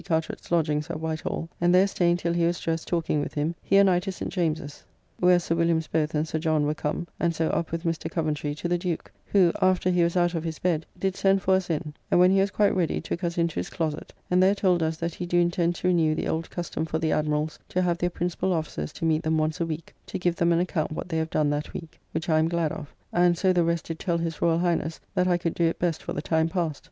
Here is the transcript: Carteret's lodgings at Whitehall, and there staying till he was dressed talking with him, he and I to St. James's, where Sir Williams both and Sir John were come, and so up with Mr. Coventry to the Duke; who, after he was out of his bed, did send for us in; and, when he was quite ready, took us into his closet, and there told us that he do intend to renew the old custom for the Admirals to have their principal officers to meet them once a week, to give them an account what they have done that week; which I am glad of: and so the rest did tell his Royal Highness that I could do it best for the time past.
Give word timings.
Carteret's 0.03 0.51
lodgings 0.51 0.89
at 0.89 0.99
Whitehall, 0.99 1.47
and 1.61 1.75
there 1.75 1.85
staying 1.85 2.17
till 2.17 2.33
he 2.33 2.43
was 2.47 2.59
dressed 2.59 2.87
talking 2.87 3.21
with 3.21 3.35
him, 3.35 3.53
he 3.61 3.77
and 3.77 3.87
I 3.87 3.99
to 3.99 4.11
St. 4.11 4.31
James's, 4.33 4.83
where 5.19 5.37
Sir 5.37 5.53
Williams 5.53 5.85
both 5.85 6.15
and 6.15 6.27
Sir 6.27 6.39
John 6.39 6.65
were 6.65 6.73
come, 6.73 7.07
and 7.19 7.35
so 7.35 7.49
up 7.51 7.71
with 7.71 7.83
Mr. 7.83 8.09
Coventry 8.09 8.55
to 8.55 8.67
the 8.67 8.79
Duke; 8.79 9.11
who, 9.27 9.51
after 9.61 9.91
he 9.91 10.01
was 10.01 10.17
out 10.17 10.33
of 10.33 10.43
his 10.43 10.57
bed, 10.57 10.87
did 10.97 11.15
send 11.15 11.43
for 11.43 11.53
us 11.53 11.69
in; 11.69 11.93
and, 12.09 12.19
when 12.19 12.31
he 12.31 12.39
was 12.39 12.49
quite 12.49 12.75
ready, 12.75 12.99
took 12.99 13.23
us 13.23 13.37
into 13.37 13.59
his 13.59 13.69
closet, 13.69 14.11
and 14.31 14.41
there 14.41 14.55
told 14.55 14.81
us 14.81 14.97
that 14.97 15.13
he 15.13 15.27
do 15.27 15.37
intend 15.39 15.75
to 15.75 15.87
renew 15.89 16.15
the 16.15 16.27
old 16.27 16.49
custom 16.49 16.83
for 16.83 16.97
the 16.97 17.11
Admirals 17.11 17.59
to 17.69 17.83
have 17.83 17.99
their 17.99 18.09
principal 18.09 18.53
officers 18.53 18.91
to 18.93 19.05
meet 19.05 19.21
them 19.21 19.37
once 19.37 19.61
a 19.61 19.67
week, 19.67 19.93
to 20.07 20.17
give 20.17 20.35
them 20.35 20.51
an 20.51 20.59
account 20.59 20.91
what 20.91 21.09
they 21.09 21.17
have 21.19 21.29
done 21.29 21.51
that 21.51 21.75
week; 21.75 21.99
which 22.11 22.27
I 22.27 22.39
am 22.39 22.47
glad 22.47 22.71
of: 22.71 22.91
and 23.13 23.37
so 23.37 23.53
the 23.53 23.63
rest 23.63 23.85
did 23.85 23.99
tell 23.99 24.17
his 24.17 24.41
Royal 24.41 24.57
Highness 24.57 24.99
that 25.13 25.27
I 25.27 25.37
could 25.37 25.53
do 25.53 25.65
it 25.65 25.77
best 25.77 26.01
for 26.01 26.13
the 26.13 26.23
time 26.23 26.49
past. 26.49 26.79